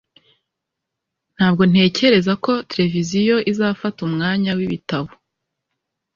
[1.35, 5.09] ntabwo ntekereza ko televiziyo izafata umwanya wibitabo